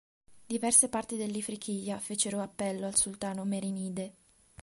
Diverse 0.47 0.89
parti 0.89 1.15
dell'Ifriqiya 1.15 1.99
fecero 1.99 2.41
appello 2.41 2.87
al 2.87 2.97
sultano 2.97 3.43
merinide. 3.45 4.15